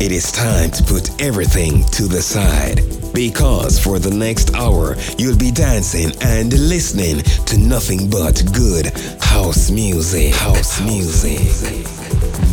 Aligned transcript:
it 0.00 0.12
is 0.12 0.32
time 0.32 0.70
to 0.70 0.82
put 0.82 1.20
everything 1.20 1.84
to 1.84 2.04
the 2.08 2.22
side. 2.22 2.80
Because 3.12 3.78
for 3.78 3.98
the 3.98 4.10
next 4.10 4.54
hour, 4.54 4.96
you'll 5.18 5.36
be 5.36 5.50
dancing 5.50 6.10
and 6.22 6.52
listening 6.68 7.22
to 7.44 7.58
nothing 7.58 8.08
but 8.08 8.42
good 8.54 8.86
house 9.20 9.70
music. 9.70 10.34
House 10.34 10.80
music. 10.80 11.84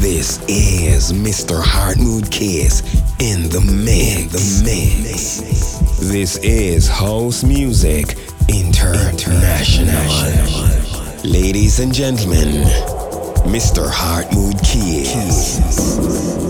This 0.02 0.40
is 0.50 1.14
Mr. 1.14 1.62
Heartmood 1.62 2.30
Kiss 2.32 2.82
in 3.20 3.50
the 3.50 3.62
mix. 3.62 4.34
The 4.34 4.64
mix. 4.66 5.40
This 6.00 6.38
is 6.40 6.90
House 6.90 7.44
Music 7.44 8.18
International. 8.50 9.88
Ladies 11.24 11.80
and 11.80 11.94
gentlemen, 11.94 12.66
Mr. 13.48 13.90
Heartmood 13.90 14.60
Kiss. 14.60 16.47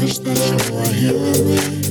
wish 0.00 0.18
that 0.18 0.36
you 0.36 0.74
were 0.74 0.92
here 0.92 1.18
with 1.18 1.80
me. 1.80 1.85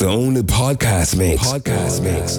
The 0.00 0.08
only 0.08 0.40
podcast 0.40 1.14
mix. 1.18 1.46
Podcast 1.46 2.00
mix. 2.02 2.38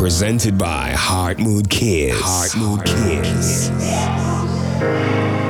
Presented 0.00 0.56
by 0.56 0.90
Heart 0.90 1.40
Mood 1.40 1.68
Kids. 1.68 2.20
Heart 2.20 2.56
Mood 2.56 2.84
Kids. 2.84 3.70
Yeah. 3.70 5.43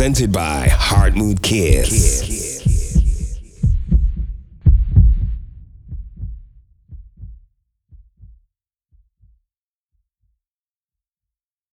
Presented 0.00 0.32
by 0.32 0.39